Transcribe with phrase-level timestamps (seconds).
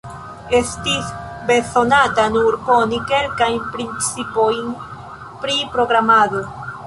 [0.59, 1.09] Estis
[1.49, 4.75] bezonata nur koni kelkajn principojn
[5.45, 6.43] pri programado.